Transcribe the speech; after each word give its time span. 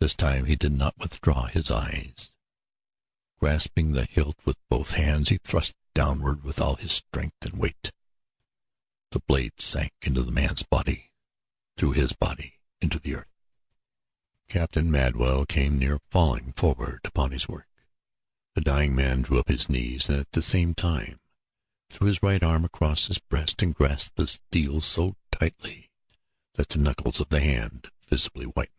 This 0.00 0.14
time 0.16 0.44
he 0.46 0.56
did 0.56 0.72
not 0.72 0.98
withdraw 0.98 1.46
his 1.46 1.70
eyes. 1.70 2.32
Grasping 3.38 3.92
the 3.92 4.04
hilt 4.04 4.36
with 4.44 4.58
both 4.68 4.90
hands, 4.90 5.28
he 5.30 5.38
thrust 5.38 5.74
downward 5.94 6.42
with 6.42 6.60
all 6.60 6.74
his 6.74 6.92
strength 6.92 7.42
and 7.46 7.58
weight. 7.58 7.90
The 9.12 9.20
blade 9.20 9.60
sank 9.60 9.92
into 10.02 10.22
the 10.22 10.32
man's 10.32 10.62
body 10.64 11.12
through 11.78 11.92
his 11.92 12.12
body 12.12 12.58
into 12.82 12.98
the 12.98 13.14
earth; 13.14 13.32
Captain 14.48 14.90
Madwell 14.90 15.46
came 15.46 15.78
near 15.78 16.00
falling 16.10 16.52
forward 16.52 17.00
upon 17.04 17.30
his 17.30 17.48
work. 17.48 17.68
The 18.56 18.60
dying 18.62 18.94
man 18.96 19.22
drew 19.22 19.38
up 19.38 19.48
his 19.48 19.70
knees 19.70 20.08
and 20.08 20.18
at 20.18 20.32
the 20.32 20.42
same 20.42 20.74
time 20.74 21.20
threw 21.88 22.08
his 22.08 22.22
right 22.22 22.42
arm 22.42 22.64
across 22.64 23.06
his 23.06 23.20
breast 23.20 23.62
and 23.62 23.72
grasped 23.74 24.16
the 24.16 24.26
steel 24.26 24.80
so 24.80 25.16
tightly 25.30 25.90
that 26.54 26.68
the 26.70 26.78
knuckles 26.80 27.20
of 27.20 27.28
the 27.28 27.40
hand 27.40 27.90
visibly 28.08 28.44
whitened. 28.46 28.72